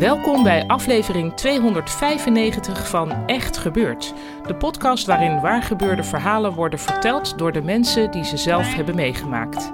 Welkom 0.00 0.42
bij 0.42 0.66
aflevering 0.66 1.36
295 1.36 2.88
van 2.88 3.26
Echt 3.26 3.56
Gebeurd. 3.56 4.14
De 4.46 4.54
podcast 4.54 5.06
waarin 5.06 5.40
waargebeurde 5.40 6.04
verhalen 6.04 6.52
worden 6.52 6.78
verteld 6.78 7.38
door 7.38 7.52
de 7.52 7.62
mensen 7.62 8.10
die 8.10 8.24
ze 8.24 8.36
zelf 8.36 8.74
hebben 8.74 8.94
meegemaakt. 8.94 9.70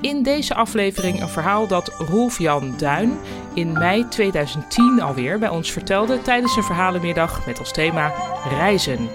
In 0.00 0.22
deze 0.22 0.54
aflevering 0.54 1.20
een 1.20 1.28
verhaal 1.28 1.66
dat 1.66 1.88
Rolf 1.88 2.38
Jan 2.38 2.74
Duin 2.76 3.18
in 3.54 3.72
mei 3.72 4.08
2010 4.08 5.00
alweer 5.00 5.38
bij 5.38 5.48
ons 5.48 5.72
vertelde 5.72 6.22
tijdens 6.22 6.56
een 6.56 6.62
verhalenmiddag 6.62 7.46
met 7.46 7.58
als 7.58 7.72
thema 7.72 8.12
reizen. 8.48 9.08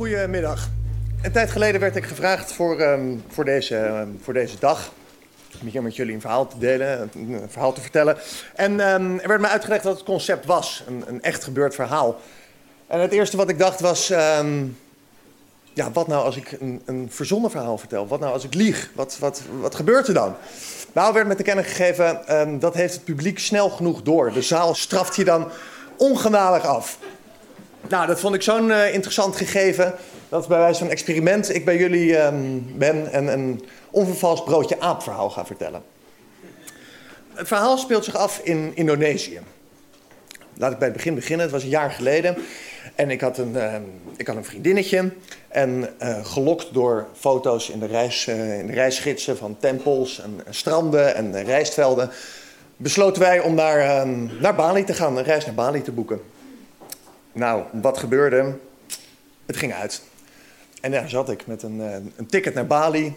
Goedemiddag. 0.00 0.68
Een 1.22 1.32
tijd 1.32 1.50
geleden 1.50 1.80
werd 1.80 1.96
ik 1.96 2.04
gevraagd 2.04 2.52
voor, 2.52 2.78
ehm, 2.78 3.16
voor, 3.28 3.44
deze, 3.44 3.76
ehm, 3.76 4.08
voor 4.22 4.32
deze 4.32 4.56
dag. 4.58 4.92
Om 5.60 5.68
hier 5.68 5.82
met 5.82 5.96
jullie 5.96 6.14
een 6.14 6.20
verhaal 6.20 6.46
te 6.46 6.58
delen, 6.58 7.10
een, 7.14 7.40
verhaal 7.48 7.72
te 7.72 7.80
vertellen. 7.80 8.16
En 8.54 8.80
ehm, 8.80 9.18
er 9.18 9.28
werd 9.28 9.40
mij 9.40 9.50
uitgelegd 9.50 9.84
wat 9.84 9.94
het 9.94 10.04
concept 10.04 10.46
was: 10.46 10.84
een, 10.86 11.04
een 11.06 11.22
echt 11.22 11.44
gebeurd 11.44 11.74
verhaal. 11.74 12.20
En 12.86 13.00
het 13.00 13.12
eerste 13.12 13.36
wat 13.36 13.48
ik 13.48 13.58
dacht 13.58 13.80
was: 13.80 14.06
ja, 15.72 15.90
wat 15.92 16.06
nou 16.06 16.24
als 16.24 16.36
ik 16.36 16.56
een, 16.60 16.82
een 16.84 17.08
verzonnen 17.10 17.50
verhaal 17.50 17.78
vertel? 17.78 18.06
Wat 18.06 18.20
nou 18.20 18.32
als 18.32 18.44
ik 18.44 18.54
lieg? 18.54 18.90
Wat, 18.94 19.18
wat, 19.18 19.42
wat 19.60 19.74
gebeurt 19.74 20.08
er 20.08 20.14
dan? 20.14 20.34
Nou, 20.92 21.12
werd 21.12 21.26
met 21.26 21.36
te 21.36 21.42
kennen 21.42 21.64
gegeven: 21.64 22.58
dat 22.58 22.74
heeft 22.74 22.94
het 22.94 23.04
publiek 23.04 23.38
snel 23.38 23.70
genoeg 23.70 24.02
door. 24.02 24.32
De 24.32 24.42
zaal 24.42 24.74
straft 24.74 25.16
je 25.16 25.24
dan 25.24 25.50
ongenadig 25.96 26.64
af. 26.64 26.98
Nou, 27.88 28.06
dat 28.06 28.20
vond 28.20 28.34
ik 28.34 28.42
zo'n 28.42 28.70
eh, 28.70 28.94
interessant 28.94 29.36
gegeven. 29.36 29.94
Dat 30.28 30.48
bij 30.48 30.58
wijze 30.58 30.78
van 30.78 30.90
experiment 30.90 31.54
ik 31.54 31.64
bij 31.64 31.76
jullie 31.76 32.16
ehm, 32.16 32.58
ben 32.74 33.12
en 33.12 33.26
een 33.26 33.64
onvervalst 33.90 34.44
broodje 34.44 34.80
aap 34.80 35.02
verhaal 35.02 35.30
ga 35.30 35.46
vertellen. 35.46 35.82
Het 37.34 37.48
verhaal 37.48 37.78
speelt 37.78 38.04
zich 38.04 38.16
af 38.16 38.40
in 38.42 38.72
Indonesië. 38.74 39.40
Laat 40.54 40.72
ik 40.72 40.78
bij 40.78 40.88
het 40.88 40.96
begin 40.96 41.14
beginnen. 41.14 41.42
Het 41.42 41.54
was 41.54 41.62
een 41.62 41.68
jaar 41.68 41.90
geleden. 41.90 42.36
En 42.94 43.10
ik 43.10 43.20
had 43.20 43.38
een, 43.38 43.56
ehm, 43.56 43.82
ik 44.16 44.26
had 44.26 44.36
een 44.36 44.44
vriendinnetje. 44.44 45.12
En 45.48 45.88
eh, 45.98 46.24
gelokt 46.24 46.74
door 46.74 47.06
foto's 47.18 47.68
in 47.68 47.78
de, 47.78 47.86
reis, 47.86 48.26
eh, 48.26 48.58
in 48.58 48.66
de 48.66 48.72
reisgidsen 48.72 49.36
van 49.36 49.56
tempels 49.60 50.20
en, 50.20 50.40
en 50.46 50.54
stranden 50.54 51.14
en 51.14 51.44
rijstvelden. 51.44 52.10
besloten 52.76 53.22
wij 53.22 53.40
om 53.40 53.54
naar, 53.54 53.78
ehm, 53.78 54.40
naar 54.40 54.54
Bali 54.54 54.84
te 54.84 54.94
gaan, 54.94 55.16
een 55.16 55.24
reis 55.24 55.44
naar 55.44 55.54
Bali 55.54 55.82
te 55.82 55.92
boeken. 55.92 56.20
Nou, 57.32 57.62
wat 57.72 57.98
gebeurde? 57.98 58.56
Het 59.46 59.56
ging 59.56 59.74
uit. 59.74 60.02
En 60.80 60.90
daar 60.90 61.08
zat 61.08 61.30
ik 61.30 61.46
met 61.46 61.62
een, 61.62 61.80
eh, 61.80 61.94
een 62.16 62.26
ticket 62.26 62.54
naar 62.54 62.66
Bali 62.66 63.14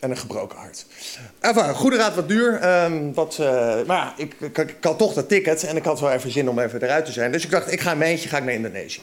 en 0.00 0.10
een 0.10 0.16
gebroken 0.16 0.58
hart. 0.58 0.86
Enfin, 1.40 1.74
goede 1.74 1.96
raad 1.96 2.14
wat 2.14 2.28
duur. 2.28 2.54
ehm, 2.60 3.12
wat, 3.12 3.38
eh, 3.40 3.46
maar 3.86 3.96
ja, 3.96 4.14
ik, 4.16 4.34
ik, 4.40 4.76
had 4.80 4.98
toch 4.98 5.14
dat 5.14 5.28
ticket 5.28 5.64
en 5.64 5.76
ik 5.76 5.84
had 5.84 6.00
wel 6.00 6.12
even 6.12 6.30
zin 6.30 6.48
om 6.48 6.58
even 6.58 6.82
eruit 6.82 7.04
te 7.04 7.12
zijn. 7.12 7.32
Dus 7.32 7.44
ik 7.44 7.50
dacht, 7.50 7.72
ik 7.72 7.80
ga 7.80 7.92
een 7.92 8.02
eentje, 8.02 8.28
ga 8.28 8.36
ik 8.36 8.44
naar 8.44 8.54
Indonesië. 8.54 9.00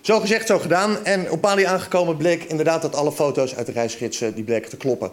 Zo 0.00 0.20
gezegd, 0.20 0.46
zo 0.46 0.58
gedaan. 0.58 1.04
En 1.04 1.30
op 1.30 1.42
Bali 1.42 1.64
aangekomen 1.64 2.16
bleek 2.16 2.44
inderdaad 2.44 2.82
dat 2.82 2.94
alle 2.94 3.12
foto's 3.12 3.56
uit 3.56 3.66
de 3.66 3.72
reisgidsen 3.72 4.34
die 4.34 4.44
bleken 4.44 4.70
te 4.70 4.76
kloppen. 4.76 5.10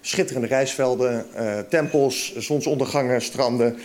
Schitterende 0.00 0.46
reisvelden, 0.46 1.26
eh, 1.34 1.58
tempels, 1.68 2.36
zonsondergangen, 2.36 3.22
stranden. 3.22 3.78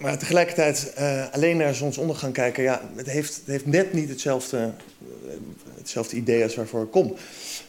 Maar 0.00 0.18
tegelijkertijd 0.18 0.92
eh, 0.92 1.24
alleen 1.32 1.56
naar 1.56 1.74
zonsondergang 1.74 2.32
kijken, 2.32 2.62
ja, 2.62 2.90
het 2.94 3.06
heeft, 3.06 3.36
het 3.36 3.46
heeft 3.46 3.66
net 3.66 3.92
niet 3.92 4.08
hetzelfde, 4.08 4.56
eh, 4.58 5.32
hetzelfde 5.76 6.16
idee 6.16 6.42
als 6.42 6.54
waarvoor 6.54 6.82
ik 6.82 6.90
kom, 6.90 7.14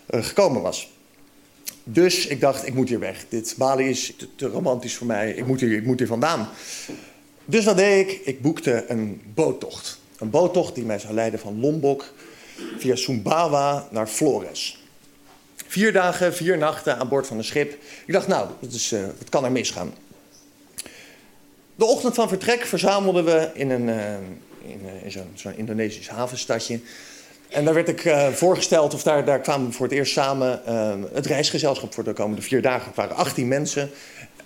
eh, 0.06 0.24
gekomen 0.24 0.62
was. 0.62 0.92
Dus 1.84 2.28
ik 2.28 2.40
dacht, 2.40 2.68
ik 2.68 2.74
moet 2.74 2.90
hier 2.90 3.00
weg. 3.00 3.26
Dit 3.30 3.56
Bali 3.58 3.90
is 3.90 4.14
te, 4.36 4.48
romantisch 4.48 4.96
voor 4.96 5.08
mij. 5.08 5.32
Ik 5.32 5.46
moet, 5.46 5.60
hier, 5.60 5.72
ik 5.72 5.86
moet 5.86 6.00
hier 6.00 6.08
vandaan. 6.08 6.50
Dus 7.46 7.66
wat 7.66 7.78
deed 7.78 8.10
ik? 8.10 8.22
Ik 8.26 8.42
boekte 8.42 8.86
een 8.88 9.22
boottocht. 9.34 10.00
Een 10.18 10.30
boottocht 10.30 10.76
die 10.76 10.84
mij 10.84 11.00
zou 11.00 11.14
leiden 11.14 11.40
van 11.40 11.60
Lombok 11.60 12.14
via 12.78 12.96
Sumbawa 12.96 13.88
naar 13.92 14.08
Flores. 14.08 14.84
Vier 15.68 15.94
dagen, 15.94 16.34
vier 16.34 16.58
nachten 16.58 16.98
aan 16.98 17.10
boord 17.10 17.28
van 17.28 17.38
een 17.38 17.44
schip. 17.44 17.72
Ik 18.06 18.14
dacht, 18.14 18.28
nou, 18.28 18.50
dat, 18.60 18.90
wat 19.18 19.30
kan 19.30 19.46
er 19.46 19.52
misgaan? 19.52 19.94
De 21.82 21.88
ochtend 21.88 22.16
van 22.16 22.28
vertrek 22.28 22.66
verzamelden 22.66 23.26
we 23.26 23.50
in, 23.54 23.70
een, 23.70 23.90
eh, 23.90 24.14
in, 24.62 24.82
eh, 25.04 25.12
zo'n 25.34 25.56
Indonesisch 25.56 26.10
havenstadje. 26.10 26.80
En 27.50 27.66
daar 27.66 27.74
werd 27.74 27.88
ik 27.88 28.06
eh, 28.06 28.28
voorgesteld, 28.28 28.94
of 28.94 29.04
daar, 29.04 29.26
daar 29.26 29.40
kwamen 29.40 29.68
we 29.68 29.74
voor 29.74 29.86
het 29.86 29.96
eerst 29.96 30.14
samen 30.14 30.62
het 31.14 31.26
reisgezelschap 31.26 31.94
voor 31.94 32.04
de 32.04 32.14
komende 32.14 32.42
vier 32.42 32.62
dagen. 32.62 32.88
Het 32.88 32.96
waren 32.96 33.16
18 33.16 33.48
mensen, 33.48 33.92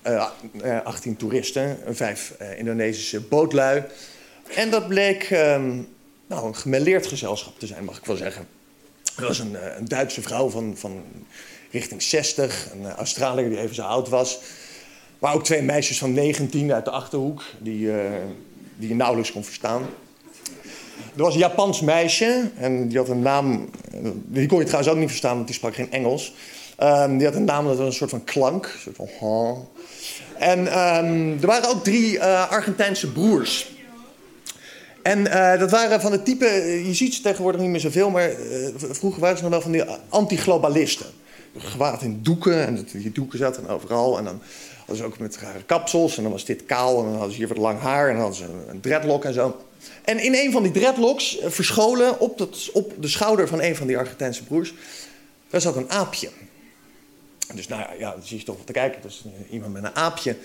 eh, 0.02 0.28
eh, 0.62 0.86
18 0.86 1.16
toeristen, 1.16 1.78
vijf 1.90 2.34
Indonesische 2.58 3.22
bootlui. 3.22 3.84
En 4.56 4.70
dat 4.70 4.88
bleek 4.88 5.24
ehm, 5.24 5.82
nou, 6.28 6.48
een 6.48 6.56
gemêleerd 6.56 7.08
gezelschap 7.08 7.60
te 7.60 7.68
zijn, 7.68 7.84
mag 7.84 7.98
ik 7.98 8.06
wel 8.06 8.16
zeggen. 8.16 8.48
Er 9.18 9.28
was 9.28 9.40
een, 9.40 9.58
een 9.78 9.88
Duitse 9.88 10.22
vrouw 10.22 10.50
van, 10.50 10.74
van 10.78 11.04
richting 11.72 12.02
60, 12.02 12.68
een 12.74 12.92
Australiër 12.92 13.50
die 13.50 13.60
even 13.60 13.76
zo 13.76 13.82
oud 13.82 14.10
was. 14.10 14.40
Maar 15.20 15.34
ook 15.34 15.44
twee 15.44 15.62
meisjes 15.62 15.98
van 15.98 16.14
19 16.14 16.74
uit 16.74 16.86
de 16.86 16.92
achterhoek, 16.92 17.44
die, 17.60 17.92
eh, 17.92 18.12
die 18.76 18.90
je 18.90 18.96
nauwelijks 18.96 19.32
kon 19.32 19.44
verstaan. 19.44 19.82
Er 21.16 21.22
was 21.22 21.34
een 21.34 21.40
Japans 21.40 21.82
meisje 21.82 22.50
en 22.58 22.88
die 22.88 22.98
had 22.98 23.10
een 23.10 23.22
naam. 23.22 23.70
eh, 23.92 24.00
Die 24.26 24.48
kon 24.48 24.60
je 24.60 24.66
trouwens 24.66 24.94
ook 24.94 25.00
niet 25.00 25.10
verstaan, 25.10 25.36
want 25.36 25.48
die 25.48 25.56
sprak 25.56 25.76
geen 25.76 25.92
Engels. 25.92 26.34
Ehm, 26.78 27.18
die 27.18 27.26
had 27.28 27.36
een 27.36 27.44
naam 27.44 27.66
dat 27.68 27.78
was 27.78 27.88
een 27.88 27.94
soort 27.94 28.10
van 28.10 28.24
klank, 28.24 28.66
een 28.66 28.94
soort 28.96 29.12
van. 29.20 29.68
En 30.40 30.68
ehm, 30.68 31.32
er 31.42 31.48
waren 31.48 31.70
ook 31.70 31.84
drie 31.84 32.20
eh, 32.20 32.52
Argentijnse 32.52 33.12
broers. 33.12 33.74
En 35.02 35.24
dat 35.60 35.72
waren 35.72 36.02
van 36.02 36.12
het 36.12 36.26
type, 36.26 36.46
je 36.86 36.94
ziet 36.94 37.14
ze 37.14 37.22
tegenwoordig 37.22 37.62
niet 37.62 37.70
meer 37.70 37.80
zoveel, 37.80 38.10
maar 38.10 38.32
vroeger 38.78 39.22
waren 39.22 39.38
ze 39.38 39.44
nog 39.44 39.52
wel 39.52 39.62
van 39.62 39.72
die 39.72 39.84
anti-globalisten. 40.10 41.06
Gewaad 41.58 42.02
in 42.02 42.20
doeken, 42.24 42.66
en 42.66 42.88
die 42.92 43.12
doeken 43.12 43.40
zaten 43.40 43.68
overal. 43.68 44.18
En 44.18 44.24
dan 44.24 44.42
hadden 44.86 44.98
ze 44.98 45.04
ook 45.04 45.20
met 45.20 45.38
rare 45.38 45.64
kapsels, 45.64 46.18
en 46.18 46.24
dan 46.24 46.32
was 46.32 46.46
dit 46.46 46.66
kaal, 46.66 46.98
en 47.00 47.04
dan 47.04 47.14
hadden 47.14 47.32
ze 47.32 47.38
hier 47.38 47.48
wat 47.48 47.58
lang 47.58 47.80
haar, 47.80 48.08
en 48.10 48.14
dan 48.14 48.22
hadden 48.22 48.38
ze 48.40 48.70
een- 48.70 48.82
dreadlock 48.82 49.26
en 49.26 49.34
zo. 49.34 49.62
En 50.04 50.20
in 50.20 50.36
een 50.36 50.52
van 50.52 50.64
die 50.64 50.72
dreadlocks, 50.72 51.40
eh, 51.40 51.50
verscholen 51.50 52.20
op, 52.20 52.38
dat, 52.38 52.70
op 52.74 52.94
de 53.00 53.08
schouder 53.08 53.48
van 53.48 53.62
een 53.62 53.76
van 53.76 53.88
die 53.88 53.98
Argentijnse 53.98 54.44
broers, 54.44 54.74
daar 55.50 55.62
zat 55.62 55.76
een 55.76 55.90
aapje. 55.90 56.30
Dus 57.54 57.68
nou 57.68 57.82
ja, 57.82 57.90
ja 58.00 58.16
zie 58.24 58.38
je 58.38 58.44
toch 58.44 58.58
wat 58.58 58.66
te 58.66 58.72
kijken. 58.74 59.02
Dus 59.02 59.24
eh, 59.26 59.54
iemand 59.54 59.74
met 59.74 59.84
een 59.84 59.96
aapje. 59.96 60.36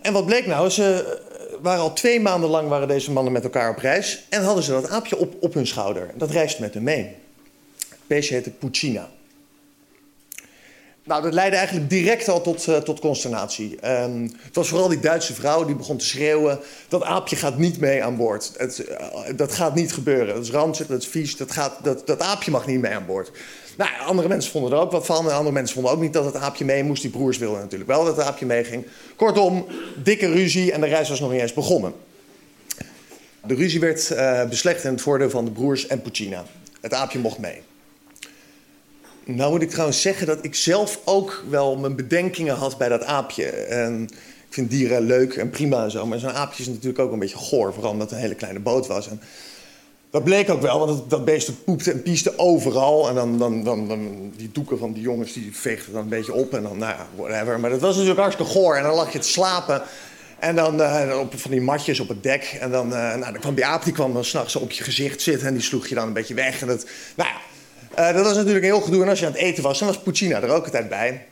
En 0.00 0.12
wat 0.12 0.26
bleek 0.26 0.46
nou? 0.46 0.70
Ze 0.70 1.18
eh, 1.20 1.54
waren 1.62 1.80
al 1.82 1.92
twee 1.92 2.20
maanden 2.20 2.50
lang 2.50 2.68
waren 2.68 2.88
deze 2.88 3.12
mannen 3.12 3.32
met 3.32 3.44
elkaar 3.44 3.70
op 3.70 3.78
reis. 3.78 4.24
En 4.28 4.42
hadden 4.42 4.64
ze 4.64 4.70
dat 4.70 4.88
aapje 4.88 5.16
op, 5.16 5.34
op 5.40 5.54
hun 5.54 5.66
schouder. 5.66 6.10
Dat 6.14 6.30
reist 6.30 6.58
met 6.58 6.74
hen 6.74 6.82
mee. 6.82 7.14
beestje 8.06 8.34
heette 8.34 8.50
Puccina. 8.50 9.10
Nou, 11.08 11.22
dat 11.22 11.32
leidde 11.32 11.56
eigenlijk 11.56 11.90
direct 11.90 12.28
al 12.28 12.40
tot, 12.40 12.66
uh, 12.66 12.76
tot 12.76 13.00
consternatie. 13.00 13.78
Um, 14.02 14.22
het 14.42 14.54
was 14.54 14.68
vooral 14.68 14.88
die 14.88 15.00
Duitse 15.00 15.34
vrouw 15.34 15.64
die 15.64 15.74
begon 15.74 15.96
te 15.96 16.04
schreeuwen... 16.04 16.58
dat 16.88 17.02
aapje 17.02 17.36
gaat 17.36 17.58
niet 17.58 17.80
mee 17.80 18.04
aan 18.04 18.16
boord. 18.16 18.52
Het, 18.56 18.86
uh, 18.88 19.36
dat 19.36 19.52
gaat 19.52 19.74
niet 19.74 19.92
gebeuren. 19.92 20.34
Dat 20.34 20.44
is 20.44 20.50
ranzig, 20.50 20.86
dat 20.86 21.02
is 21.02 21.08
vies, 21.08 21.36
dat, 21.36 21.50
gaat, 21.50 21.78
dat, 21.82 22.06
dat 22.06 22.20
aapje 22.20 22.50
mag 22.50 22.66
niet 22.66 22.80
mee 22.80 22.94
aan 22.94 23.06
boord. 23.06 23.30
Nou, 23.76 23.90
andere 24.06 24.28
mensen 24.28 24.50
vonden 24.50 24.72
er 24.72 24.78
ook 24.78 24.90
wat 24.90 25.06
van. 25.06 25.32
Andere 25.32 25.52
mensen 25.52 25.74
vonden 25.74 25.92
ook 25.92 26.00
niet 26.00 26.12
dat 26.12 26.24
het 26.24 26.36
aapje 26.36 26.64
mee 26.64 26.84
moest. 26.84 27.02
Die 27.02 27.10
broers 27.10 27.38
wilden 27.38 27.60
natuurlijk 27.60 27.90
wel 27.90 28.04
dat 28.04 28.16
het 28.16 28.26
aapje 28.26 28.46
meeging. 28.46 28.86
Kortom, 29.16 29.66
dikke 30.02 30.32
ruzie 30.32 30.72
en 30.72 30.80
de 30.80 30.86
reis 30.86 31.08
was 31.08 31.20
nog 31.20 31.30
niet 31.30 31.40
eens 31.40 31.52
begonnen. 31.52 31.92
De 33.46 33.54
ruzie 33.54 33.80
werd 33.80 34.10
uh, 34.10 34.44
beslecht 34.44 34.84
in 34.84 34.90
het 34.90 35.00
voordeel 35.00 35.30
van 35.30 35.44
de 35.44 35.50
broers 35.50 35.86
en 35.86 36.02
Puccina. 36.02 36.44
Het 36.80 36.94
aapje 36.94 37.18
mocht 37.18 37.38
mee. 37.38 37.62
Nou 39.30 39.50
moet 39.52 39.62
ik 39.62 39.70
trouwens 39.70 40.00
zeggen 40.00 40.26
dat 40.26 40.38
ik 40.42 40.54
zelf 40.54 41.00
ook 41.04 41.44
wel 41.48 41.76
mijn 41.76 41.96
bedenkingen 41.96 42.54
had 42.54 42.78
bij 42.78 42.88
dat 42.88 43.04
aapje. 43.04 43.44
En 43.50 44.02
ik 44.48 44.54
vind 44.54 44.70
dieren 44.70 45.02
leuk 45.02 45.34
en 45.34 45.50
prima 45.50 45.84
en 45.84 45.90
zo. 45.90 46.06
Maar 46.06 46.18
zo'n 46.18 46.32
aapje 46.32 46.62
is 46.62 46.68
natuurlijk 46.68 46.98
ook 46.98 47.12
een 47.12 47.18
beetje 47.18 47.36
goor. 47.36 47.74
Vooral 47.74 47.92
omdat 47.92 48.06
het 48.08 48.16
een 48.18 48.24
hele 48.24 48.34
kleine 48.34 48.60
boot 48.60 48.86
was. 48.86 49.08
En 49.08 49.20
dat 50.10 50.24
bleek 50.24 50.50
ook 50.50 50.60
wel, 50.60 50.78
want 50.78 51.10
dat, 51.10 51.24
beest 51.24 51.64
poepte 51.64 51.92
en 51.92 52.02
pieste 52.02 52.38
overal. 52.38 53.08
En 53.08 53.14
dan, 53.14 53.38
dan, 53.38 53.64
dan, 53.64 54.32
die 54.36 54.50
doeken 54.52 54.78
van 54.78 54.92
die 54.92 55.02
jongens 55.02 55.32
die 55.32 55.56
veegden 55.56 55.92
dan 55.92 56.02
een 56.02 56.08
beetje 56.08 56.34
op. 56.34 56.54
En 56.54 56.62
dan, 56.62 56.78
nou 56.78 56.92
ja, 56.96 57.06
whatever. 57.16 57.60
Maar 57.60 57.70
dat 57.70 57.80
was 57.80 57.94
natuurlijk 57.94 58.20
hartstikke 58.20 58.52
goor. 58.52 58.76
En 58.76 58.82
dan 58.82 58.94
lag 58.94 59.12
je 59.12 59.18
te 59.18 59.28
slapen. 59.28 59.82
En 60.38 60.54
dan 60.54 60.80
uh, 60.80 61.18
op 61.20 61.38
van 61.38 61.50
die 61.50 61.60
matjes 61.60 62.00
op 62.00 62.08
het 62.08 62.22
dek. 62.22 62.58
En 62.60 62.70
dan, 62.70 62.86
uh, 62.86 62.92
nou, 62.92 63.32
dan 63.32 63.40
kwam 63.40 63.54
die 63.54 63.66
aap 63.66 63.84
die 63.84 63.92
kwam 63.92 64.12
dan 64.12 64.24
s'nachts 64.24 64.56
op 64.56 64.70
je 64.70 64.84
gezicht 64.84 65.22
zitten. 65.22 65.46
En 65.46 65.54
die 65.54 65.62
sloeg 65.62 65.86
je 65.86 65.94
dan 65.94 66.06
een 66.06 66.12
beetje 66.12 66.34
weg. 66.34 66.60
En 66.60 66.66
dat, 66.66 66.86
nou 67.16 67.28
ja, 67.28 67.36
uh, 67.98 68.12
dat 68.12 68.24
was 68.24 68.36
natuurlijk 68.36 68.64
een 68.64 68.70
heel 68.72 68.80
gedoe. 68.80 69.02
En 69.02 69.08
als 69.08 69.18
je 69.18 69.26
aan 69.26 69.32
het 69.32 69.40
eten 69.40 69.62
was, 69.62 69.78
dan 69.78 69.88
was 69.88 69.98
Puccina 69.98 70.42
er 70.42 70.50
ook 70.50 70.64
altijd 70.64 70.88
bij. 70.88 71.26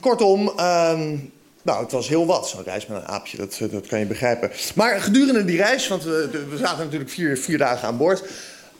Kortom, 0.00 0.48
um, 0.48 1.32
nou, 1.62 1.82
het 1.82 1.92
was 1.92 2.08
heel 2.08 2.26
wat, 2.26 2.48
zo'n 2.48 2.62
reis 2.62 2.86
met 2.86 2.98
een 2.98 3.08
aapje, 3.08 3.36
dat, 3.36 3.58
dat 3.70 3.86
kan 3.86 3.98
je 3.98 4.06
begrijpen. 4.06 4.50
Maar 4.74 5.00
gedurende 5.00 5.44
die 5.44 5.56
reis, 5.56 5.88
want 5.88 6.04
we, 6.04 6.46
we 6.50 6.56
zaten 6.56 6.84
natuurlijk 6.84 7.10
vier, 7.10 7.38
vier 7.38 7.58
dagen 7.58 7.88
aan 7.88 7.96
boord... 7.96 8.22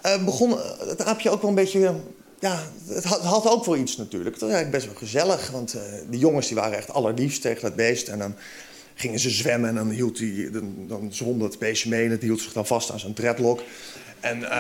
Uh, 0.06 0.24
begon 0.24 0.58
het 0.78 1.04
aapje 1.04 1.30
ook 1.30 1.40
wel 1.40 1.50
een 1.50 1.56
beetje... 1.56 1.94
Ja, 2.38 2.58
het 2.88 3.04
had, 3.04 3.20
had 3.20 3.48
ook 3.48 3.64
wel 3.64 3.76
iets 3.76 3.96
natuurlijk. 3.96 4.30
Het 4.30 4.40
was 4.40 4.50
eigenlijk 4.50 4.82
best 4.82 4.92
wel 4.92 5.08
gezellig, 5.08 5.50
want 5.50 5.74
uh, 5.74 5.82
die 6.10 6.18
jongens 6.18 6.46
die 6.46 6.56
waren 6.56 6.76
echt 6.76 6.92
allerliefst 6.92 7.42
tegen 7.42 7.62
dat 7.62 7.76
beest. 7.76 8.08
En 8.08 8.18
dan 8.18 8.34
gingen 8.94 9.18
ze 9.18 9.30
zwemmen 9.30 9.68
en 9.68 9.74
dan, 9.74 9.90
hield 9.90 10.16
die, 10.16 10.50
dan, 10.50 10.74
dan 10.88 11.08
zwom 11.12 11.38
dat 11.38 11.58
beestje 11.58 11.88
mee... 11.88 12.04
en 12.04 12.10
het 12.10 12.22
hield 12.22 12.40
zich 12.40 12.52
dan 12.52 12.66
vast 12.66 12.90
aan 12.90 13.00
zijn 13.00 13.14
dreadlock. 13.14 13.60
En 14.22 14.38
uh, 14.38 14.48
ze 14.48 14.50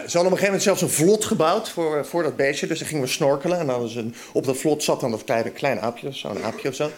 hadden 0.00 0.02
op 0.02 0.16
een 0.16 0.22
gegeven 0.22 0.44
moment 0.44 0.62
zelfs 0.62 0.82
een 0.82 0.90
vlot 0.90 1.24
gebouwd 1.24 1.68
voor, 1.70 2.06
voor 2.06 2.22
dat 2.22 2.36
beestje. 2.36 2.66
Dus 2.66 2.78
dan 2.78 2.88
gingen 2.88 3.04
we 3.04 3.10
snorkelen. 3.10 3.58
En 3.58 3.66
dan 3.66 3.82
een, 3.82 4.14
op 4.32 4.44
dat 4.44 4.56
vlot 4.56 4.82
zat 4.82 5.00
dan 5.00 5.10
dat 5.10 5.24
kleine, 5.24 5.50
kleine 5.50 5.80
aapje, 5.80 6.12
zo'n 6.12 6.44
aapje 6.44 6.68
of 6.68 6.74
zo. 6.74 6.90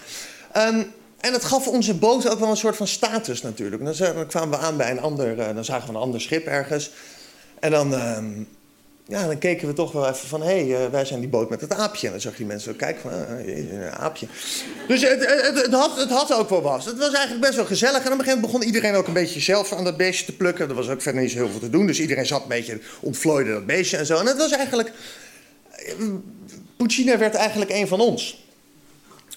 Um, 0.56 0.92
en 1.20 1.32
het 1.32 1.44
gaf 1.44 1.66
onze 1.66 1.94
boot 1.94 2.28
ook 2.28 2.38
wel 2.38 2.50
een 2.50 2.56
soort 2.56 2.76
van 2.76 2.86
status 2.86 3.42
natuurlijk. 3.42 3.98
Dan, 3.98 4.26
kwamen 4.26 4.58
we 4.58 4.64
aan 4.64 4.76
bij 4.76 4.90
een 4.90 5.00
ander, 5.00 5.38
uh, 5.38 5.54
dan 5.54 5.64
zagen 5.64 5.88
we 5.88 5.94
een 5.94 6.00
ander 6.00 6.20
schip 6.20 6.46
ergens. 6.46 6.90
En 7.60 7.70
dan, 7.70 7.92
uh, 7.92 8.18
ja, 9.08 9.26
dan 9.26 9.38
keken 9.38 9.68
we 9.68 9.74
toch 9.74 9.92
wel 9.92 10.08
even 10.08 10.28
van, 10.28 10.42
hé, 10.42 10.66
hey, 10.66 10.84
uh, 10.84 10.90
wij 10.90 11.04
zijn 11.04 11.20
die 11.20 11.28
boot 11.28 11.50
met 11.50 11.60
het 11.60 11.72
aapje. 11.72 12.06
En 12.06 12.12
dan 12.12 12.20
zag 12.20 12.38
je 12.38 12.44
mensen 12.44 12.72
ook 12.72 12.78
kijken 12.78 13.02
van, 13.02 13.12
een 13.12 13.90
aapje. 13.90 14.26
Dus 14.88 15.02
het, 15.02 15.26
het, 15.26 15.62
het, 15.62 15.72
had, 15.72 15.96
het 15.96 16.10
had 16.10 16.32
ook 16.32 16.50
wel 16.50 16.62
wat. 16.62 16.84
Het 16.84 16.98
was 16.98 17.12
eigenlijk 17.12 17.40
best 17.40 17.56
wel 17.56 17.64
gezellig. 17.64 18.04
En 18.04 18.12
op 18.12 18.18
een 18.18 18.24
gegeven 18.24 18.40
moment 18.40 18.52
begon 18.52 18.66
iedereen 18.66 18.94
ook 18.94 19.06
een 19.06 19.12
beetje 19.12 19.40
zelf 19.40 19.72
aan 19.72 19.84
dat 19.84 19.96
beestje 19.96 20.24
te 20.24 20.36
plukken. 20.36 20.68
Er 20.68 20.74
was 20.74 20.88
ook 20.88 21.02
verder 21.02 21.22
niet 21.22 21.30
zo 21.30 21.36
heel 21.36 21.50
veel 21.50 21.60
te 21.60 21.70
doen. 21.70 21.86
Dus 21.86 22.00
iedereen 22.00 22.26
zat 22.26 22.42
een 22.42 22.48
beetje, 22.48 22.80
ontvlooide 23.00 23.52
dat 23.52 23.66
beestje 23.66 23.96
en 23.96 24.06
zo. 24.06 24.18
En 24.18 24.26
het 24.26 24.36
was 24.36 24.50
eigenlijk, 24.50 24.92
Puccina 26.76 27.18
werd 27.18 27.34
eigenlijk 27.34 27.70
een 27.70 27.88
van 27.88 28.00
ons. 28.00 28.44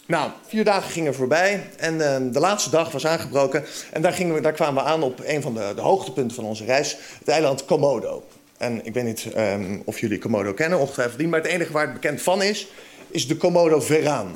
Nou, 0.05 0.31
vier 0.47 0.63
dagen 0.63 0.91
gingen 0.91 1.15
voorbij 1.15 1.69
en 1.77 1.93
uh, 1.93 2.17
de 2.33 2.39
laatste 2.39 2.69
dag 2.69 2.91
was 2.91 3.05
aangebroken. 3.05 3.65
En 3.91 4.01
daar, 4.01 4.13
gingen 4.13 4.33
we, 4.35 4.41
daar 4.41 4.53
kwamen 4.53 4.83
we 4.83 4.89
aan 4.89 5.03
op 5.03 5.21
een 5.25 5.41
van 5.41 5.53
de, 5.53 5.71
de 5.75 5.81
hoogtepunten 5.81 6.35
van 6.35 6.45
onze 6.45 6.65
reis, 6.65 6.97
het 7.19 7.27
eiland 7.27 7.65
Komodo. 7.65 8.23
En 8.59 8.85
ik 8.85 8.93
weet 8.93 9.03
niet 9.03 9.27
um, 9.37 9.81
of 9.85 9.99
jullie 9.99 10.19
Komodo 10.19 10.53
kennen, 10.53 10.79
ongetwijfeld 10.79 11.17
niet, 11.17 11.29
maar 11.29 11.41
het 11.41 11.51
enige 11.51 11.71
waar 11.71 11.83
het 11.83 11.93
bekend 11.93 12.21
van 12.21 12.41
is, 12.41 12.67
is 13.11 13.27
de 13.27 13.37
Komodo-veraan. 13.37 14.27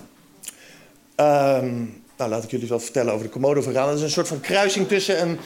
Um, 1.15 2.03
nou, 2.17 2.29
laat 2.29 2.43
ik 2.43 2.51
jullie 2.51 2.67
wat 2.67 2.83
vertellen 2.83 3.13
over 3.13 3.25
de 3.25 3.31
Komodo-veraan. 3.31 3.87
Dat 3.87 3.97
is 3.97 4.03
een 4.03 4.09
soort 4.09 4.27
van 4.27 4.39
kruising 4.39 4.87
tussen 4.87 5.21
een, 5.21 5.39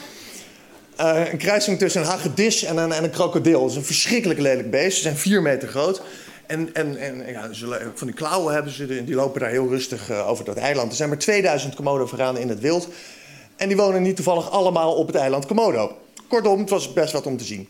uh, 1.00 1.32
een, 1.32 1.38
kruising 1.38 1.80
tussen 1.80 2.02
een 2.02 2.08
hagedis 2.08 2.64
en 2.64 2.78
een, 2.78 2.92
en 2.92 3.04
een 3.04 3.10
krokodil. 3.10 3.62
Het 3.62 3.72
is 3.72 3.78
een 3.78 3.84
verschrikkelijk 3.84 4.40
lelijk 4.40 4.72
beest, 4.72 4.96
ze 4.96 5.02
zijn 5.02 5.18
vier 5.18 5.42
meter 5.42 5.68
groot. 5.68 6.02
En, 6.46 6.70
en, 6.74 6.98
en 6.98 7.32
ja, 7.32 7.54
ze, 7.54 7.92
van 7.94 8.08
die 8.08 8.16
klauwen 8.16 8.54
hebben 8.54 8.72
ze, 8.72 9.04
die 9.04 9.16
lopen 9.16 9.40
daar 9.40 9.50
heel 9.50 9.68
rustig 9.68 10.10
uh, 10.10 10.30
over 10.30 10.46
dat 10.46 10.58
eiland. 10.58 10.90
Er 10.90 10.98
zijn 10.98 11.10
maar 11.10 11.18
2000 11.18 11.76
Komodo-veranen 11.76 12.42
in 12.42 12.50
het 12.50 12.60
wild. 12.60 12.88
En 13.56 13.68
die 13.68 13.78
wonen 13.78 14.02
niet 14.02 14.16
toevallig 14.16 14.52
allemaal 14.52 14.94
op 14.94 15.08
het 15.08 15.16
eiland 15.16 15.46
Komodo. 15.46 15.98
Kortom, 16.28 16.60
het 16.60 16.70
was 16.70 16.94
best 16.94 17.14
wat 17.14 17.26
om 17.26 17.38
te 17.38 17.44
zien. 17.44 17.68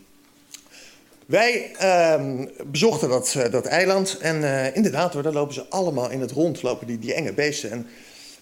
Wij 1.28 1.72
uh, 1.82 2.22
bezochten 2.66 3.10
dat, 3.10 3.34
uh, 3.38 3.52
dat 3.52 3.66
eiland 3.66 4.18
en 4.18 4.42
uh, 4.42 4.76
inderdaad 4.76 5.24
daar 5.24 5.34
lopen 5.34 5.54
ze 5.54 5.66
allemaal 5.70 6.10
in 6.10 6.22
het 6.22 6.32
rond, 6.32 6.62
lopen 6.62 6.88
die, 6.88 7.00
die 7.00 7.14
enge 7.14 7.34
beesten. 7.34 7.72
En 7.72 7.88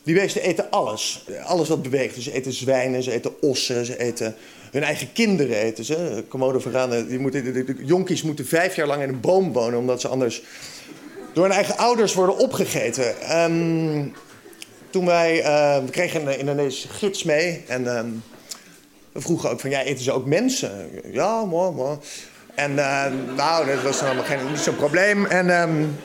die 0.03 0.15
beesten 0.15 0.41
eten 0.41 0.69
alles, 0.69 1.25
alles 1.43 1.69
wat 1.69 1.81
beweegt. 1.81 2.21
Ze 2.21 2.31
eten 2.31 2.53
zwijnen, 2.53 3.03
ze 3.03 3.11
eten 3.11 3.41
ossen, 3.41 3.85
ze 3.85 3.97
eten 3.97 4.35
hun 4.71 4.83
eigen 4.83 5.11
kinderen 5.13 5.57
eten 5.57 5.85
ze. 5.85 6.23
Komodo-veranen, 6.27 7.07
die 7.07 7.19
moeten, 7.19 7.53
de, 7.53 7.75
jonkies 7.83 8.23
moeten 8.23 8.45
vijf 8.45 8.75
jaar 8.75 8.87
lang 8.87 9.01
in 9.03 9.09
een 9.09 9.19
boom 9.19 9.53
wonen... 9.53 9.79
omdat 9.79 10.01
ze 10.01 10.07
anders 10.07 10.43
door 11.33 11.43
hun 11.43 11.53
eigen 11.53 11.77
ouders 11.77 12.13
worden 12.13 12.37
opgegeten. 12.37 13.39
Um, 13.41 14.13
toen 14.89 15.05
wij, 15.05 15.39
uh, 15.39 15.85
we 15.85 15.91
kregen 15.91 16.27
een 16.27 16.39
Indonesische 16.39 16.87
gids 16.87 17.23
mee 17.23 17.63
en 17.67 17.83
we 19.11 19.21
vroegen 19.21 19.49
ook 19.49 19.59
van, 19.59 19.69
ja, 19.69 19.81
eten 19.81 20.03
ze 20.03 20.11
ook 20.11 20.25
mensen? 20.25 20.89
Ja, 21.11 21.45
mooi, 21.45 21.71
mooi. 21.71 21.97
En 22.55 22.71
uh, 22.71 23.05
nou, 23.35 23.65
dat 23.65 23.81
was 23.81 23.99
dan 23.99 24.07
allemaal 24.07 24.25
geen, 24.25 24.49
niet 24.49 24.59
zo'n 24.59 24.75
probleem. 24.75 25.25
En... 25.25 25.49
Um, 25.49 25.97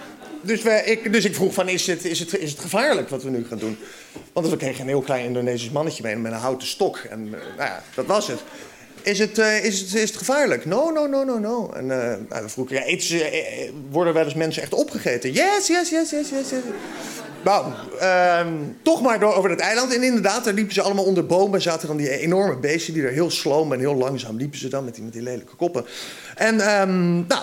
dus, 0.43 0.63
ik, 0.65 1.13
dus 1.13 1.25
ik 1.25 1.35
vroeg 1.35 1.55
van, 1.55 1.69
is 1.69 1.87
het, 1.87 2.05
is, 2.05 2.19
het, 2.19 2.39
is 2.39 2.51
het 2.51 2.61
gevaarlijk 2.61 3.09
wat 3.09 3.23
we 3.23 3.31
nu 3.31 3.47
gaan 3.49 3.59
doen? 3.59 3.79
Want 4.33 4.49
we 4.49 4.57
kregen 4.57 4.81
een 4.81 4.89
heel 4.89 5.01
klein 5.01 5.25
Indonesisch 5.25 5.71
mannetje 5.71 6.03
mee 6.03 6.17
met 6.17 6.33
een 6.33 6.39
houten 6.39 6.69
stok. 6.69 6.97
En 6.97 7.27
uh, 7.27 7.31
nou 7.31 7.43
ja, 7.57 7.83
dat 7.95 8.07
was 8.07 8.27
het. 8.27 8.41
Is 9.03 9.19
het, 9.19 9.39
uh, 9.39 9.65
is 9.65 9.81
het, 9.81 9.95
is 9.95 10.09
het 10.09 10.17
gevaarlijk? 10.17 10.65
No, 10.65 10.91
no, 10.91 11.07
no, 11.07 11.25
no, 11.25 11.39
no. 11.39 11.71
En 11.75 11.85
uh, 11.85 12.13
nou, 12.29 12.49
vroeg 12.49 12.71
ja, 12.71 12.99
ze, 12.99 13.71
worden 13.91 14.15
wel 14.15 14.25
eens 14.25 14.35
mensen 14.35 14.63
echt 14.63 14.75
opgegeten? 14.75 15.33
Yes, 15.33 15.67
yes, 15.67 15.91
yes, 15.91 16.11
yes, 16.11 16.31
yes. 16.31 16.51
yes. 16.51 16.61
Nou, 17.45 17.73
um, 18.43 18.77
toch 18.83 19.03
maar 19.03 19.21
door 19.21 19.35
over 19.35 19.51
het 19.51 19.61
eiland. 19.61 19.95
En 19.95 20.03
inderdaad, 20.03 20.45
daar 20.45 20.55
liepen 20.55 20.75
ze 20.75 20.83
allemaal 20.83 21.05
onder 21.05 21.27
bomen. 21.27 21.63
Zaten 21.63 21.89
dan 21.89 21.97
die 21.97 22.19
enorme 22.19 22.57
beesten 22.57 22.95
die 22.95 23.03
er 23.03 23.13
heel 23.13 23.31
sloom 23.31 23.73
en 23.73 23.79
heel 23.79 23.95
langzaam 23.95 24.37
liepen 24.37 24.59
ze 24.59 24.69
dan 24.69 24.85
met 24.85 24.95
die, 24.95 25.05
met 25.05 25.13
die 25.13 25.23
lelijke 25.23 25.57
koppen. 25.57 25.85
En 26.37 26.81
um, 26.81 27.27
nou, 27.29 27.43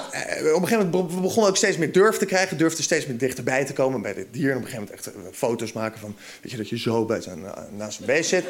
op 0.53 0.61
een 0.61 0.67
gegeven 0.67 0.89
moment 0.89 1.13
we 1.13 1.21
begonnen 1.21 1.49
ook 1.49 1.57
steeds 1.57 1.77
meer 1.77 1.91
durf 1.91 2.17
te 2.17 2.25
krijgen. 2.25 2.57
Durfden 2.57 2.83
steeds 2.83 3.05
meer 3.05 3.17
dichterbij 3.17 3.65
te 3.65 3.73
komen 3.73 4.01
bij 4.01 4.13
dit 4.13 4.27
dier. 4.31 4.51
En 4.51 4.57
op 4.57 4.63
een 4.63 4.69
gegeven 4.69 4.89
moment 4.89 5.07
echt 5.07 5.37
foto's 5.37 5.73
maken 5.73 5.99
van, 5.99 6.15
weet 6.41 6.51
je, 6.51 6.57
dat 6.57 6.69
je 6.69 6.79
zo 6.79 7.05
bij 7.05 7.21
zijn, 7.21 7.39
naast 7.77 7.97
zijn 7.97 8.07
beest 8.07 8.29
zit. 8.29 8.43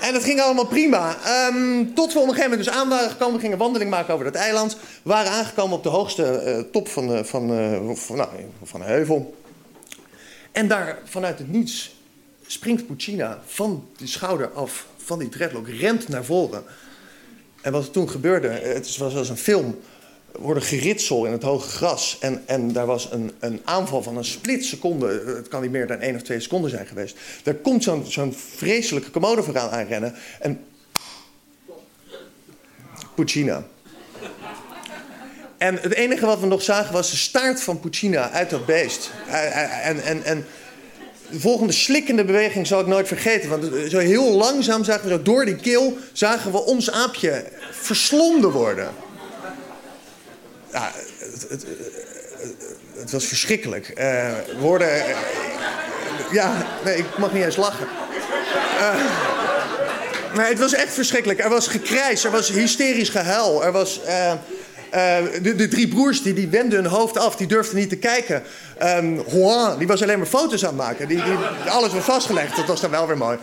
En 0.00 0.12
dat 0.12 0.24
ging 0.24 0.40
allemaal 0.40 0.66
prima. 0.66 1.16
Um, 1.48 1.94
tot 1.94 2.12
we 2.12 2.18
op 2.18 2.24
een 2.24 2.34
gegeven 2.34 2.50
moment 2.50 2.68
dus 2.68 2.76
aan 2.76 2.88
waren 2.88 3.10
gekomen. 3.10 3.34
We 3.34 3.40
gingen 3.40 3.56
een 3.56 3.62
wandeling 3.62 3.90
maken 3.90 4.14
over 4.14 4.24
dat 4.24 4.34
eiland. 4.34 4.74
We 4.74 5.10
waren 5.10 5.32
aangekomen 5.32 5.76
op 5.76 5.82
de 5.82 5.88
hoogste 5.88 6.42
uh, 6.46 6.72
top 6.72 6.88
van, 6.88 7.12
uh, 7.12 7.22
van, 7.24 7.50
uh, 7.50 7.90
van, 7.94 8.16
nou, 8.16 8.28
van 8.62 8.80
een 8.80 8.86
heuvel. 8.86 9.34
En 10.52 10.68
daar 10.68 10.98
vanuit 11.04 11.38
het 11.38 11.52
niets 11.52 11.96
springt 12.46 12.86
Puccina 12.86 13.40
van 13.46 13.88
die 13.96 14.08
schouder 14.08 14.50
af, 14.52 14.86
van 14.96 15.18
die 15.18 15.28
dreadlock, 15.28 15.68
rent 15.68 16.08
naar 16.08 16.24
voren. 16.24 16.64
En 17.60 17.72
wat 17.72 17.84
er 17.84 17.90
toen 17.90 18.10
gebeurde, 18.10 18.48
het 18.48 18.96
was 18.96 19.14
als 19.14 19.28
een 19.28 19.36
film, 19.36 19.80
worden 20.38 20.62
geritsel 20.62 21.24
in 21.24 21.32
het 21.32 21.42
hoge 21.42 21.68
gras. 21.68 22.16
En, 22.20 22.42
en 22.46 22.72
daar 22.72 22.86
was 22.86 23.08
een, 23.12 23.32
een 23.38 23.60
aanval 23.64 24.02
van 24.02 24.16
een 24.16 24.24
splitseconde, 24.24 25.22
het 25.36 25.48
kan 25.48 25.62
niet 25.62 25.70
meer 25.70 25.86
dan 25.86 26.00
één 26.00 26.14
of 26.14 26.22
twee 26.22 26.40
seconden 26.40 26.70
zijn 26.70 26.86
geweest. 26.86 27.16
Daar 27.42 27.54
komt 27.54 27.82
zo'n 27.82 28.06
zo'n 28.06 28.34
vreselijke 28.56 29.10
commode 29.10 29.42
vooraan 29.42 29.70
aanrennen 29.70 30.14
en... 30.40 30.60
Puccina. 33.14 33.66
En 35.58 35.78
het 35.80 35.94
enige 35.94 36.26
wat 36.26 36.40
we 36.40 36.46
nog 36.46 36.62
zagen 36.62 36.92
was 36.92 37.10
de 37.10 37.16
staart 37.16 37.62
van 37.62 37.80
Puccina 37.80 38.30
uit 38.30 38.50
dat 38.50 38.66
beest. 38.66 39.10
En, 39.82 40.02
en, 40.02 40.24
en 40.24 40.46
de 41.30 41.40
volgende 41.40 41.72
slikkende 41.72 42.24
beweging 42.24 42.66
zal 42.66 42.80
ik 42.80 42.86
nooit 42.86 43.08
vergeten. 43.08 43.48
Want 43.48 43.90
zo 43.90 43.98
heel 43.98 44.32
langzaam 44.32 44.84
zagen 44.84 45.08
we 45.08 45.22
door 45.22 45.44
die 45.44 45.56
keel... 45.56 45.96
zagen 46.12 46.52
we 46.52 46.64
ons 46.64 46.90
aapje 46.90 47.44
verslonden 47.70 48.50
worden. 48.50 48.88
Ja, 50.76 50.90
het, 51.48 51.64
het, 52.98 53.10
was 53.10 53.24
verschrikkelijk. 53.24 53.92
Uh, 53.98 54.32
worden... 54.58 54.96
Uh, 54.96 55.16
ja, 56.32 56.66
nee, 56.84 56.96
ik 56.96 57.18
mag 57.18 57.32
niet 57.32 57.44
eens 57.44 57.56
lachen. 57.56 57.86
Nee, 60.34 60.46
het 60.46 60.58
was 60.58 60.74
echt 60.74 60.92
verschrikkelijk. 60.92 61.40
Er 61.40 61.48
was 61.48 61.68
gekrijs, 61.68 62.24
er 62.24 62.30
was 62.30 62.48
hysterisch 62.48 63.08
gehuil. 63.08 63.64
Er 63.64 63.72
was... 63.72 64.00
Eh, 64.96 65.22
de, 65.42 65.54
de, 65.54 65.68
drie 65.68 65.88
broers 65.88 66.22
die, 66.22 66.32
die 66.32 66.48
wenden 66.48 66.82
hun 66.82 66.90
hoofd 66.90 67.18
af, 67.18 67.36
die 67.36 67.46
durfden 67.46 67.76
niet 67.76 67.88
te 67.88 67.96
kijken. 67.96 68.42
Um, 68.82 69.22
Juan, 69.28 69.78
die 69.78 69.86
was 69.86 70.02
alleen 70.02 70.18
maar 70.18 70.26
foto's 70.26 70.62
aan 70.64 70.68
het 70.68 70.78
maken. 70.78 71.08
Die, 71.08 71.22
die, 71.22 71.34
alles 71.68 71.92
was 71.92 72.04
vastgelegd, 72.04 72.56
dat 72.56 72.66
was 72.66 72.80
dan 72.80 72.90
wel 72.90 73.06
weer 73.06 73.16
mooi. 73.16 73.38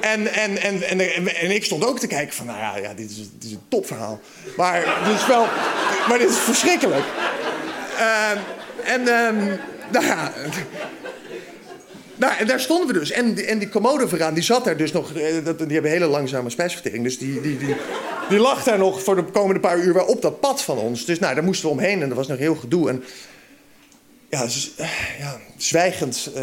En, 0.00 0.32
en, 0.32 0.62
en, 0.62 0.82
en, 0.82 1.36
en, 1.36 1.50
ik 1.50 1.64
stond 1.64 1.84
ook 1.84 1.98
te 1.98 2.06
kijken 2.06 2.34
van, 2.34 2.46
nou 2.46 2.58
ja, 2.58 2.76
ja 2.76 2.94
dit, 2.94 3.10
is, 3.10 3.16
dit 3.16 3.44
is 3.44 3.50
een 3.50 3.62
topverhaal. 3.68 4.20
Maar 4.56 5.00
dit 5.04 5.14
is 5.14 5.26
wel, 5.26 5.46
maar 6.08 6.18
dit 6.18 6.30
is 6.30 6.38
verschrikkelijk. 6.38 7.04
Uh, 7.98 8.30
en, 8.84 9.00
um, 9.00 9.58
nou 9.90 10.06
ja... 10.06 10.32
Nou, 12.18 12.32
en 12.38 12.46
daar 12.46 12.60
stonden 12.60 12.86
we 12.86 12.92
dus. 12.92 13.10
En, 13.10 13.46
en 13.46 13.58
die 13.58 13.68
commode 13.68 14.08
vooraan, 14.08 14.34
die 14.34 14.42
zat 14.42 14.64
daar 14.64 14.76
dus 14.76 14.92
nog... 14.92 15.12
Eh, 15.12 15.34
die 15.44 15.72
hebben 15.72 15.90
hele 15.90 16.06
langzame 16.06 16.50
spijsvertering. 16.50 17.04
Dus 17.04 17.18
die, 17.18 17.40
die, 17.40 17.58
die, 17.58 17.76
die 18.28 18.38
lag 18.38 18.62
daar 18.64 18.78
nog 18.78 19.02
voor 19.02 19.16
de 19.16 19.24
komende 19.24 19.60
paar 19.60 19.78
uur 19.78 20.04
op 20.04 20.22
dat 20.22 20.40
pad 20.40 20.62
van 20.62 20.78
ons. 20.78 21.04
Dus 21.04 21.18
nou, 21.18 21.34
daar 21.34 21.44
moesten 21.44 21.68
we 21.68 21.74
omheen 21.74 22.02
en 22.02 22.08
dat 22.08 22.16
was 22.16 22.26
nog 22.26 22.38
heel 22.38 22.54
gedoe. 22.54 22.88
En 22.88 23.04
ja, 24.28 24.42
dus, 24.42 24.72
ja 25.18 25.40
zwijgend 25.56 26.30
uh, 26.36 26.42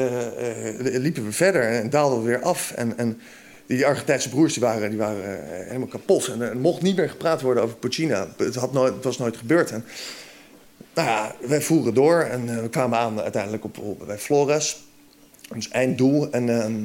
liepen 0.79 1.25
we 1.25 1.31
verder 1.31 1.61
en 1.61 1.89
daalden 1.89 2.19
we 2.19 2.25
weer 2.25 2.41
af. 2.41 2.71
En, 2.71 2.97
en 2.97 3.21
die 3.65 3.85
Argentijnse 3.85 4.29
broers 4.29 4.53
die 4.53 4.63
waren, 4.63 4.89
die 4.89 4.99
waren 4.99 5.47
helemaal 5.65 5.87
kapot. 5.87 6.27
En 6.27 6.41
er 6.41 6.57
mocht 6.57 6.81
niet 6.81 6.95
meer 6.95 7.09
gepraat 7.09 7.41
worden 7.41 7.63
over 7.63 7.75
Puccina. 7.75 8.27
Het, 8.37 8.55
had 8.55 8.73
nooit, 8.73 8.93
het 8.93 9.03
was 9.03 9.17
nooit 9.17 9.37
gebeurd. 9.37 9.71
En, 9.71 9.85
nou 10.93 11.07
ja, 11.07 11.35
wij 11.47 11.61
voeren 11.61 11.93
door 11.93 12.21
en 12.21 12.61
we 12.61 12.69
kwamen 12.69 12.97
aan 12.97 13.21
uiteindelijk 13.21 13.63
op, 13.63 13.77
bij 14.05 14.17
Flores 14.17 14.83
ons 15.53 15.69
einddoel. 15.69 16.31
En 16.31 16.49
ehm, 16.49 16.83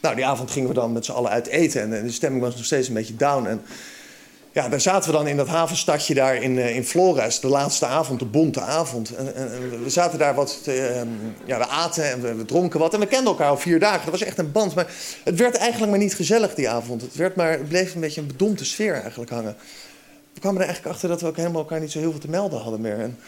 nou, 0.00 0.14
die 0.14 0.26
avond 0.26 0.50
gingen 0.50 0.68
we 0.68 0.74
dan 0.74 0.92
met 0.92 1.04
z'n 1.04 1.12
allen 1.12 1.30
uit 1.30 1.46
eten. 1.46 1.94
En, 1.94 2.04
de 2.04 2.12
stemming 2.12 2.42
was 2.42 2.56
nog 2.56 2.64
steeds 2.64 2.88
een 2.88 2.94
beetje 2.94 3.16
down. 3.16 3.46
En 3.46 3.62
ja, 4.52 4.68
daar 4.68 4.80
zaten 4.80 5.10
we 5.10 5.16
dan 5.16 5.26
in 5.26 5.36
dat 5.36 5.48
havenstadje 5.48 6.14
daar 6.14 6.34
in, 6.34 6.56
uh, 6.56 6.76
in 6.76 6.84
Flores. 6.84 7.40
De 7.40 7.48
laatste 7.48 7.86
avond, 7.86 8.18
de 8.18 8.24
bonte 8.24 8.60
avond. 8.60 9.14
En, 9.14 9.34
en, 9.34 9.82
we 9.82 9.90
zaten 9.90 10.18
daar 10.18 10.34
wat... 10.34 10.58
Uh, 10.68 10.96
ja, 11.44 11.58
we 11.58 11.66
aten 11.66 12.10
en 12.10 12.22
we, 12.22 12.34
we, 12.34 12.44
dronken 12.44 12.80
wat. 12.80 12.94
En 12.94 13.00
we 13.00 13.06
kenden 13.06 13.28
elkaar 13.28 13.48
al 13.48 13.58
vier 13.58 13.78
dagen. 13.78 14.02
Dat 14.02 14.18
was 14.18 14.28
echt 14.28 14.38
een 14.38 14.52
band. 14.52 14.74
Maar 14.74 14.92
het 15.24 15.38
werd 15.38 15.56
eigenlijk 15.56 15.90
maar 15.90 16.00
niet 16.00 16.14
gezellig 16.14 16.54
die 16.54 16.68
avond. 16.68 17.02
Het, 17.02 17.14
werd 17.14 17.36
maar, 17.36 17.58
bleef 17.58 17.94
een 17.94 18.00
beetje 18.00 18.20
een 18.20 18.26
bedompte 18.26 18.64
sfeer 18.64 18.94
eigenlijk 18.94 19.30
hangen. 19.30 19.56
We 20.34 20.40
kwamen 20.40 20.60
er 20.60 20.66
eigenlijk 20.66 20.94
achter 20.94 21.08
dat 21.08 21.20
we 21.20 21.26
ook 21.26 21.36
helemaal 21.36 21.60
elkaar 21.60 21.80
niet 21.80 21.90
zo 21.90 21.98
heel 21.98 22.10
veel 22.10 22.20
te 22.20 22.30
melden 22.30 22.60
hadden 22.60 22.80
meer. 22.80 22.98
En, 22.98 23.18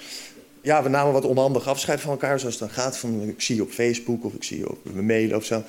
ja, 0.63 0.83
we 0.83 0.89
namen 0.89 1.13
wat 1.13 1.25
onhandig 1.25 1.69
afscheid 1.69 2.01
van 2.01 2.11
elkaar, 2.11 2.39
zoals 2.39 2.59
het 2.59 2.69
dan 2.69 2.85
gaat. 2.85 2.97
Van, 2.97 3.23
ik 3.23 3.43
zie 3.43 3.57
je 3.57 3.63
op 3.63 3.71
Facebook 3.71 4.25
of 4.25 4.35
ik 4.35 4.45
zie 4.45 4.59
je 4.59 4.71
op 4.71 4.79
mijn 4.83 5.07
mail 5.07 5.37
of 5.37 5.45
zo. 5.45 5.63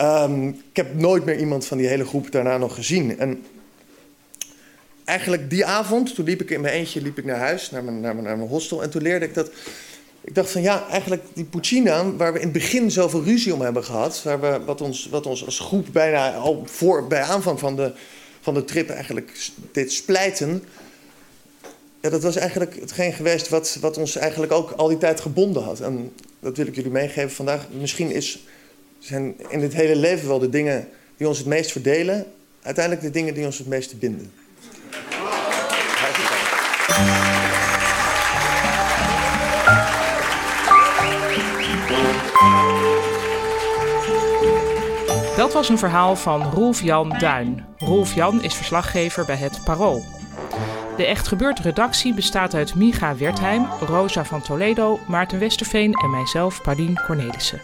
Um, 0.00 0.48
ik 0.48 0.76
heb 0.76 0.94
nooit 0.94 1.24
meer 1.24 1.38
iemand 1.38 1.66
van 1.66 1.78
die 1.78 1.86
hele 1.86 2.04
groep 2.04 2.32
daarna 2.32 2.58
nog 2.58 2.74
gezien. 2.74 3.18
En 3.18 3.44
eigenlijk 5.04 5.50
die 5.50 5.64
avond, 5.64 6.14
toen 6.14 6.24
liep 6.24 6.40
ik 6.40 6.50
in 6.50 6.60
mijn 6.60 6.74
eentje 6.74 7.02
liep 7.02 7.18
ik 7.18 7.24
naar 7.24 7.38
huis, 7.38 7.70
naar 7.70 7.84
mijn, 7.84 8.00
naar 8.00 8.14
mijn, 8.14 8.26
naar 8.26 8.36
mijn 8.36 8.48
hostel. 8.48 8.82
En 8.82 8.90
toen 8.90 9.02
leerde 9.02 9.26
ik 9.26 9.34
dat... 9.34 9.50
Ik 10.24 10.34
dacht 10.34 10.50
van 10.50 10.62
ja, 10.62 10.88
eigenlijk 10.88 11.22
die 11.34 11.44
Puccina, 11.44 12.12
waar 12.12 12.32
we 12.32 12.38
in 12.38 12.44
het 12.44 12.52
begin 12.52 12.90
zoveel 12.90 13.22
ruzie 13.22 13.54
om 13.54 13.60
hebben 13.60 13.84
gehad... 13.84 14.22
Waar 14.22 14.40
we, 14.40 14.60
wat, 14.64 14.80
ons, 14.80 15.08
wat 15.10 15.26
ons 15.26 15.44
als 15.44 15.58
groep 15.58 15.86
bijna 15.92 16.34
al 16.34 16.62
voor, 16.66 17.06
bij 17.06 17.22
aanvang 17.22 17.58
van 17.58 17.76
de, 17.76 17.92
van 18.40 18.54
de 18.54 18.64
trip 18.64 18.88
eigenlijk 18.90 19.50
deed 19.72 19.92
splijten 19.92 20.62
ja, 22.02 22.10
dat 22.10 22.22
was 22.22 22.36
eigenlijk 22.36 22.80
hetgeen 22.80 23.12
geweest 23.12 23.48
wat, 23.48 23.78
wat 23.80 23.98
ons 23.98 24.16
eigenlijk 24.16 24.52
ook 24.52 24.70
al 24.70 24.88
die 24.88 24.98
tijd 24.98 25.20
gebonden 25.20 25.62
had. 25.62 25.80
En 25.80 26.12
dat 26.40 26.56
wil 26.56 26.66
ik 26.66 26.74
jullie 26.74 26.90
meegeven 26.90 27.30
vandaag. 27.30 27.66
Misschien 27.70 28.10
is, 28.10 28.44
zijn 28.98 29.34
in 29.48 29.60
dit 29.60 29.74
hele 29.74 29.96
leven 29.96 30.28
wel 30.28 30.38
de 30.38 30.48
dingen 30.48 30.88
die 31.16 31.28
ons 31.28 31.38
het 31.38 31.46
meest 31.46 31.72
verdelen, 31.72 32.26
uiteindelijk 32.62 33.04
de 33.04 33.10
dingen 33.10 33.34
die 33.34 33.44
ons 33.44 33.58
het 33.58 33.66
meeste 33.66 33.96
binden. 33.96 34.32
Dat 45.42 45.52
was 45.52 45.68
een 45.68 45.78
verhaal 45.78 46.16
van 46.16 46.42
Rolf 46.42 46.82
Jan 46.82 47.08
Duin. 47.18 47.64
Rolf 47.78 48.14
Jan 48.14 48.42
is 48.42 48.54
verslaggever 48.54 49.24
bij 49.24 49.36
het 49.36 49.60
Parool. 49.64 50.02
De 50.96 51.06
Echt 51.06 51.28
Gebeurd 51.28 51.58
redactie 51.58 52.14
bestaat 52.14 52.54
uit 52.54 52.74
Miga 52.74 53.16
Wertheim, 53.16 53.66
Rosa 53.80 54.24
van 54.24 54.42
Toledo, 54.42 54.98
Maarten 55.06 55.38
Westerveen 55.38 55.92
en 55.92 56.10
mijzelf, 56.10 56.62
Paulien 56.62 57.00
Cornelissen. 57.06 57.60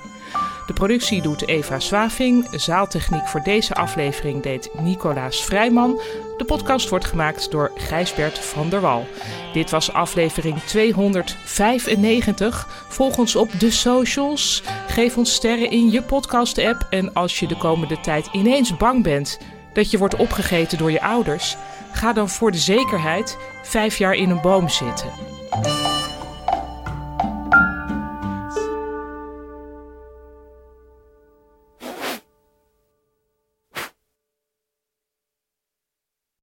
De 0.66 0.72
productie 0.72 1.22
doet 1.22 1.46
Eva 1.46 1.80
Zwaving, 1.80 2.48
zaaltechniek 2.50 3.26
voor 3.26 3.42
deze 3.42 3.74
aflevering 3.74 4.42
deed 4.42 4.70
Nicolaas 4.80 5.44
Vrijman. 5.44 6.00
De 6.38 6.44
podcast 6.44 6.88
wordt 6.88 7.04
gemaakt 7.04 7.50
door 7.50 7.70
Gijsbert 7.74 8.38
van 8.38 8.68
der 8.68 8.80
Wal. 8.80 9.06
Dit 9.52 9.70
was 9.70 9.92
aflevering 9.92 10.62
295. 10.62 12.84
Volg 12.88 13.18
ons 13.18 13.36
op 13.36 13.60
de 13.60 13.70
socials, 13.70 14.62
geef 14.88 15.16
ons 15.16 15.34
sterren 15.34 15.70
in 15.70 15.90
je 15.90 16.02
podcast-app 16.02 16.86
en 16.90 17.12
als 17.12 17.38
je 17.38 17.46
de 17.46 17.56
komende 17.56 18.00
tijd 18.00 18.28
ineens 18.32 18.76
bang 18.76 19.02
bent 19.02 19.38
dat 19.72 19.90
je 19.90 19.98
wordt 19.98 20.16
opgegeten 20.16 20.78
door 20.78 20.90
je 20.90 21.02
ouders 21.02 21.56
Ga 21.98 22.12
dan 22.12 22.28
voor 22.28 22.50
de 22.50 22.58
zekerheid 22.58 23.38
vijf 23.62 23.98
jaar 23.98 24.14
in 24.14 24.30
een 24.30 24.40
boom 24.40 24.68
zitten. 24.68 25.08